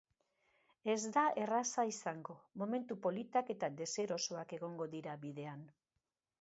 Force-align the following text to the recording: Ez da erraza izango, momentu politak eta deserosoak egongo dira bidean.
Ez 0.93 1.11
da 1.17 1.25
erraza 1.41 1.85
izango, 1.91 2.37
momentu 2.63 2.99
politak 3.05 3.55
eta 3.57 3.71
deserosoak 3.85 4.59
egongo 4.61 4.91
dira 4.99 5.19
bidean. 5.29 5.67